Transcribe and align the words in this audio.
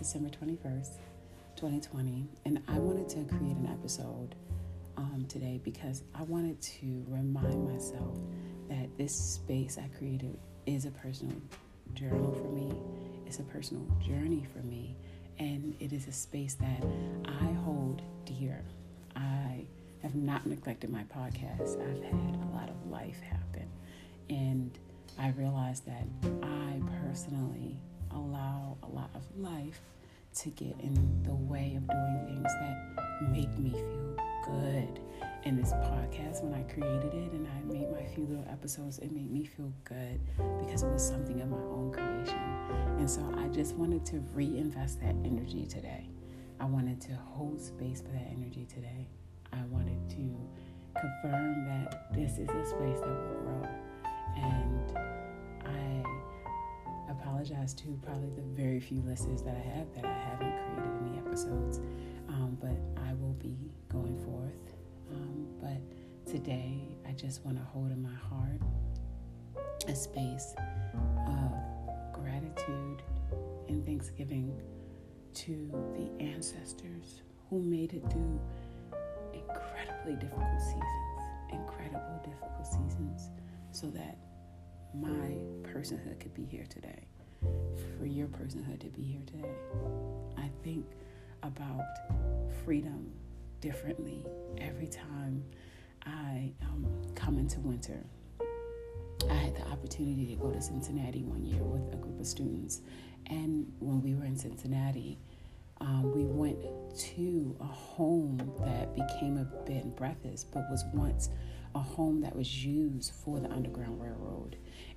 December 0.00 0.30
21st, 0.30 0.92
2020, 1.56 2.26
and 2.46 2.62
I 2.68 2.78
wanted 2.78 3.06
to 3.10 3.16
create 3.24 3.54
an 3.54 3.68
episode 3.70 4.34
um, 4.96 5.26
today 5.28 5.60
because 5.62 6.04
I 6.14 6.22
wanted 6.22 6.58
to 6.62 7.04
remind 7.06 7.70
myself 7.70 8.16
that 8.70 8.88
this 8.96 9.14
space 9.14 9.76
I 9.76 9.88
created 9.98 10.38
is 10.64 10.86
a 10.86 10.90
personal 10.90 11.36
journal 11.92 12.32
for 12.32 12.48
me, 12.48 12.72
it's 13.26 13.40
a 13.40 13.42
personal 13.42 13.86
journey 14.00 14.46
for 14.54 14.60
me, 14.60 14.96
and 15.38 15.76
it 15.80 15.92
is 15.92 16.06
a 16.08 16.12
space 16.12 16.54
that 16.54 16.82
I 17.26 17.52
hold 17.62 18.00
dear. 18.24 18.64
I 19.14 19.66
have 20.02 20.14
not 20.14 20.46
neglected 20.46 20.88
my 20.88 21.04
podcast. 21.14 21.78
I've 21.78 22.02
had 22.02 22.40
a 22.42 22.56
lot 22.56 22.70
of 22.70 22.90
life 22.90 23.20
happen, 23.20 23.68
and 24.30 24.70
I 25.18 25.28
realized 25.32 25.84
that 25.84 26.06
I 26.42 26.80
personally 27.02 27.76
allow 28.12 28.76
a 28.82 28.88
lot 28.88 29.10
of 29.14 29.22
life 29.38 29.80
to 30.34 30.50
get 30.50 30.78
in 30.80 31.22
the 31.24 31.34
way 31.34 31.74
of 31.76 31.86
doing 31.88 32.24
things 32.26 32.44
that 32.44 33.30
make 33.30 33.58
me 33.58 33.70
feel 33.70 34.16
good. 34.44 35.00
And 35.44 35.58
this 35.58 35.72
podcast, 35.72 36.42
when 36.42 36.54
I 36.54 36.62
created 36.72 37.14
it 37.14 37.32
and 37.32 37.48
I 37.48 37.72
made 37.72 37.90
my 37.90 38.04
few 38.14 38.24
little 38.24 38.46
episodes, 38.50 38.98
it 38.98 39.10
made 39.10 39.30
me 39.30 39.44
feel 39.44 39.72
good 39.84 40.20
because 40.60 40.82
it 40.82 40.90
was 40.90 41.06
something 41.06 41.40
of 41.40 41.48
my 41.48 41.56
own 41.56 41.92
creation. 41.92 42.38
And 42.98 43.10
so 43.10 43.22
I 43.36 43.48
just 43.48 43.74
wanted 43.76 44.04
to 44.06 44.22
reinvest 44.34 45.00
that 45.00 45.14
energy 45.24 45.66
today. 45.66 46.08
I 46.60 46.66
wanted 46.66 47.00
to 47.02 47.14
hold 47.14 47.60
space 47.60 48.02
for 48.02 48.08
that 48.08 48.28
energy 48.30 48.66
today. 48.66 49.08
I 49.52 49.62
wanted 49.70 49.98
to 50.10 50.36
confirm 51.00 51.64
that 51.66 52.12
this 52.12 52.32
is 52.32 52.48
a 52.48 52.66
space 52.66 53.00
that 53.00 53.08
will 53.08 53.40
grow. 53.42 53.79
Apologize 57.30 57.72
to 57.72 57.98
probably 58.04 58.28
the 58.30 58.42
very 58.60 58.80
few 58.80 59.00
listeners 59.02 59.40
that 59.42 59.54
I 59.54 59.76
have 59.76 59.86
that 59.94 60.04
I 60.04 60.12
haven't 60.12 60.52
created 60.52 60.92
any 61.06 61.18
episodes, 61.18 61.78
um, 62.28 62.58
but 62.60 62.76
I 63.08 63.14
will 63.14 63.34
be 63.34 63.56
going 63.88 64.18
forth. 64.24 64.74
Um, 65.12 65.46
but 65.60 66.30
today, 66.30 66.88
I 67.08 67.12
just 67.12 67.44
want 67.44 67.56
to 67.56 67.62
hold 67.62 67.92
in 67.92 68.02
my 68.02 68.14
heart 68.14 68.60
a 69.86 69.94
space 69.94 70.54
of 71.28 71.52
gratitude 72.12 73.02
and 73.68 73.86
thanksgiving 73.86 74.60
to 75.34 75.70
the 75.94 76.24
ancestors 76.24 77.22
who 77.48 77.60
made 77.62 77.92
it 77.92 78.02
through 78.10 78.40
incredibly 79.32 80.16
difficult 80.16 80.60
seasons, 80.60 80.82
incredible 81.52 82.20
difficult 82.24 82.66
seasons, 82.66 83.30
so 83.70 83.86
that 83.86 84.18
my 84.92 85.36
personhood 85.62 86.18
could 86.18 86.34
be 86.34 86.44
here 86.44 86.66
today, 86.68 87.06
for 87.98 88.06
your 88.06 88.28
personhood 88.28 88.80
to 88.80 88.86
be 88.88 89.02
here 89.02 89.22
today. 89.26 89.48
I 90.36 90.50
think 90.62 90.86
about 91.42 91.84
freedom 92.64 93.10
differently 93.60 94.24
every 94.58 94.86
time 94.86 95.44
I 96.06 96.52
um, 96.62 96.86
come 97.14 97.38
into 97.38 97.60
winter. 97.60 98.04
I 99.30 99.34
had 99.34 99.54
the 99.54 99.66
opportunity 99.68 100.26
to 100.26 100.34
go 100.36 100.50
to 100.50 100.60
Cincinnati 100.60 101.22
one 101.22 101.44
year 101.44 101.62
with 101.62 101.92
a 101.92 101.96
group 101.96 102.18
of 102.18 102.26
students, 102.26 102.80
and 103.26 103.70
when 103.78 104.02
we 104.02 104.14
were 104.14 104.24
in 104.24 104.36
Cincinnati, 104.36 105.18
um, 105.80 106.12
we 106.14 106.24
went 106.24 106.58
to 107.16 107.56
a 107.60 107.64
home 107.64 108.38
that 108.64 108.94
became 108.94 109.38
a 109.38 109.44
bed 109.66 109.84
and 109.84 109.96
breakfast, 109.96 110.48
but 110.52 110.64
was 110.70 110.84
once 110.92 111.30
a 111.74 111.78
home 111.78 112.20
that 112.20 112.34
was 112.34 112.64
used 112.64 113.12
for 113.24 113.40
the 113.40 113.50
Underground 113.50 114.00
Railroad. 114.00 114.56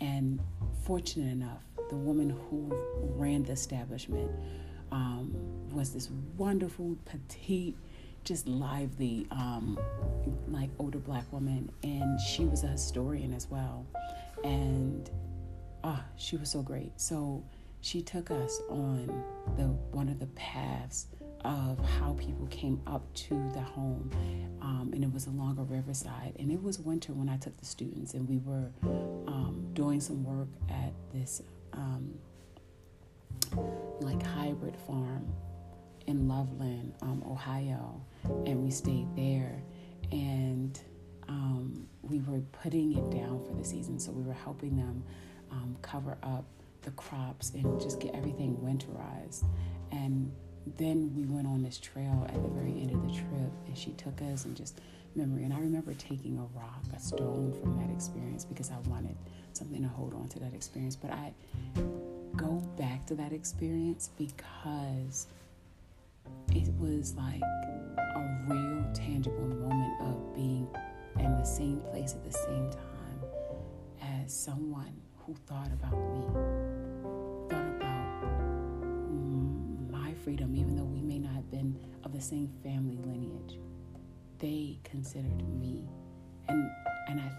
And 0.00 0.40
fortunate 0.84 1.30
enough, 1.30 1.62
the 1.94 2.00
woman 2.00 2.30
who 2.50 2.76
ran 3.16 3.44
the 3.44 3.52
establishment 3.52 4.28
um, 4.90 5.32
was 5.72 5.92
this 5.92 6.10
wonderful, 6.36 6.96
petite, 7.04 7.76
just 8.24 8.48
lively, 8.48 9.28
um, 9.30 9.78
like 10.48 10.70
older 10.80 10.98
black 10.98 11.24
woman, 11.32 11.70
and 11.84 12.20
she 12.20 12.44
was 12.46 12.64
a 12.64 12.68
historian 12.68 13.32
as 13.32 13.48
well. 13.48 13.86
And 14.42 15.08
ah, 15.84 16.04
she 16.16 16.36
was 16.36 16.50
so 16.50 16.62
great. 16.62 16.92
So 17.00 17.44
she 17.80 18.02
took 18.02 18.30
us 18.32 18.60
on 18.68 19.06
the 19.56 19.68
one 19.92 20.08
of 20.08 20.18
the 20.18 20.26
paths 20.34 21.06
of 21.44 21.78
how 22.00 22.14
people 22.14 22.46
came 22.46 22.80
up 22.88 23.02
to 23.14 23.34
the 23.52 23.60
home, 23.60 24.10
um, 24.62 24.90
and 24.92 25.04
it 25.04 25.12
was 25.12 25.28
along 25.28 25.58
a 25.58 25.62
riverside. 25.62 26.34
And 26.40 26.50
it 26.50 26.60
was 26.60 26.80
winter 26.80 27.12
when 27.12 27.28
I 27.28 27.36
took 27.36 27.56
the 27.56 27.66
students, 27.66 28.14
and 28.14 28.28
we 28.28 28.38
were 28.38 28.70
um, 29.28 29.70
doing 29.74 30.00
some 30.00 30.24
work 30.24 30.48
at 30.68 30.92
this 31.12 31.42
um, 31.74 32.14
like 34.00 34.22
hybrid 34.22 34.76
farm 34.86 35.32
in 36.06 36.28
Loveland, 36.28 36.94
um, 37.02 37.22
Ohio, 37.26 38.00
and 38.46 38.62
we 38.62 38.70
stayed 38.70 39.08
there, 39.16 39.62
and 40.12 40.78
um, 41.28 41.86
we 42.02 42.20
were 42.20 42.40
putting 42.62 42.92
it 42.96 43.10
down 43.10 43.42
for 43.44 43.54
the 43.54 43.64
season. 43.64 43.98
So 43.98 44.12
we 44.12 44.22
were 44.22 44.34
helping 44.34 44.76
them 44.76 45.02
um, 45.50 45.76
cover 45.82 46.18
up 46.22 46.44
the 46.82 46.90
crops 46.92 47.50
and 47.54 47.80
just 47.80 48.00
get 48.00 48.14
everything 48.14 48.56
winterized. 48.56 49.44
And 49.90 50.30
then 50.76 51.14
we 51.14 51.24
went 51.26 51.46
on 51.46 51.62
this 51.62 51.78
trail 51.78 52.26
at 52.28 52.42
the 52.42 52.48
very 52.48 52.80
end 52.80 52.90
of 52.90 53.02
the 53.02 53.12
trip, 53.12 53.52
she 53.84 53.92
took 53.92 54.20
us 54.22 54.44
and 54.46 54.56
just 54.56 54.80
memory. 55.14 55.44
And 55.44 55.52
I 55.52 55.58
remember 55.58 55.92
taking 55.94 56.38
a 56.38 56.58
rock, 56.58 56.82
a 56.96 57.00
stone 57.00 57.52
from 57.60 57.78
that 57.78 57.90
experience 57.94 58.44
because 58.44 58.70
I 58.70 58.78
wanted 58.88 59.16
something 59.52 59.82
to 59.82 59.88
hold 59.88 60.14
on 60.14 60.28
to 60.28 60.38
that 60.40 60.54
experience. 60.54 60.96
But 60.96 61.10
I 61.12 61.32
go 62.36 62.62
back 62.76 63.06
to 63.06 63.14
that 63.16 63.32
experience 63.32 64.10
because 64.18 65.26
it 66.52 66.72
was 66.78 67.14
like 67.14 67.42
a 67.42 68.46
real, 68.48 68.84
tangible 68.94 69.46
moment 69.46 70.00
of 70.02 70.34
being 70.34 70.66
in 71.18 71.36
the 71.36 71.44
same 71.44 71.80
place 71.80 72.14
at 72.14 72.24
the 72.24 72.32
same 72.32 72.70
time 72.70 73.20
as 74.02 74.32
someone 74.32 74.92
who 75.18 75.34
thought 75.46 75.70
about 75.72 75.92
me, 75.92 76.26
thought 77.50 77.76
about 77.76 78.32
my 79.90 80.12
freedom, 80.24 80.56
even 80.56 80.76
though 80.76 80.84
we 80.84 81.00
may 81.00 81.18
not 81.18 81.32
have 81.32 81.50
been 81.50 81.78
of 82.04 82.12
the 82.12 82.20
same 82.20 82.50
family 82.62 82.96
lineage. 82.96 83.58
They 84.38 84.78
considered 84.84 85.42
me, 85.58 85.88
and 86.48 86.70
and 87.08 87.20
I 87.20 87.30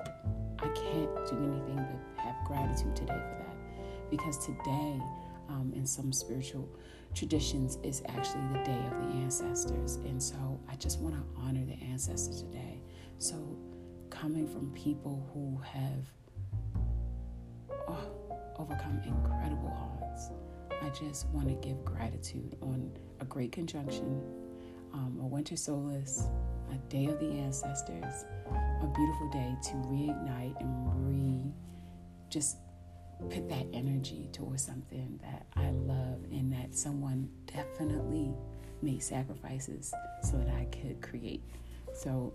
I 0.59 0.67
can't 0.69 1.15
do 1.27 1.37
anything 1.37 1.75
but 1.75 2.23
have 2.23 2.35
gratitude 2.45 2.95
today 2.95 3.13
for 3.13 3.43
that, 3.43 4.09
because 4.09 4.37
today, 4.45 5.01
um, 5.49 5.73
in 5.75 5.85
some 5.85 6.11
spiritual 6.13 6.67
traditions, 7.13 7.77
is 7.83 8.01
actually 8.07 8.47
the 8.53 8.63
day 8.63 8.85
of 8.91 9.01
the 9.01 9.17
ancestors, 9.19 9.95
and 9.97 10.21
so 10.21 10.59
I 10.69 10.75
just 10.75 10.99
want 10.99 11.15
to 11.15 11.21
honor 11.41 11.65
the 11.65 11.81
ancestors 11.85 12.41
today. 12.41 12.81
So, 13.17 13.35
coming 14.09 14.47
from 14.47 14.71
people 14.71 15.29
who 15.33 15.61
have 15.63 16.05
oh, 17.87 18.25
overcome 18.57 19.01
incredible 19.05 19.73
odds. 20.01 20.31
I 20.81 20.89
just 20.89 21.27
want 21.29 21.47
to 21.47 21.55
give 21.67 21.83
gratitude 21.83 22.55
on 22.61 22.91
a 23.19 23.25
great 23.25 23.51
conjunction, 23.51 24.21
um, 24.95 25.19
a 25.21 25.27
winter 25.27 25.55
solstice, 25.55 26.27
a 26.71 26.77
day 26.89 27.05
of 27.05 27.19
the 27.19 27.29
ancestors, 27.29 28.25
a 28.81 28.87
beautiful 28.95 29.29
day 29.31 29.55
to 29.63 29.73
reignite 29.87 30.59
and 30.61 31.07
re 31.07 31.51
just 32.29 32.57
put 33.29 33.47
that 33.49 33.65
energy 33.73 34.29
towards 34.31 34.63
something 34.63 35.19
that 35.21 35.45
I 35.55 35.69
love 35.69 36.23
and 36.31 36.51
that 36.53 36.75
someone 36.75 37.29
definitely 37.45 38.33
made 38.81 39.01
sacrifices 39.01 39.93
so 40.23 40.37
that 40.37 40.49
I 40.49 40.65
could 40.65 41.01
create. 41.01 41.41
So 41.93 42.33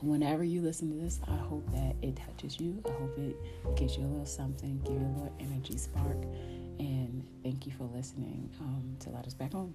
whenever 0.00 0.42
you 0.42 0.62
listen 0.62 0.90
to 0.90 0.96
this, 0.96 1.20
I 1.28 1.36
hope 1.36 1.70
that 1.72 1.94
it 2.02 2.16
touches 2.16 2.60
you. 2.60 2.82
I 2.88 2.92
hope 2.92 3.18
it 3.18 3.36
gives 3.76 3.96
you 3.96 4.04
a 4.04 4.08
little 4.08 4.26
something, 4.26 4.80
give 4.84 4.94
you 4.94 5.06
a 5.06 5.14
little 5.16 5.36
energy 5.40 5.76
spark. 5.76 6.22
And 6.78 7.26
thank 7.42 7.66
you 7.66 7.72
for 7.72 7.84
listening 7.84 8.50
um, 8.60 8.96
to 9.00 9.10
Let 9.10 9.26
Us 9.26 9.34
Back 9.34 9.52
Home. 9.52 9.74